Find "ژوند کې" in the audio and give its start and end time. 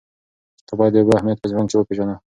1.51-1.87